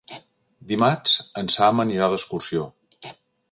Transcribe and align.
Dimarts 0.71 1.13
en 1.43 1.53
Sam 1.57 1.85
anirà 1.85 2.09
d'excursió. 2.15 2.67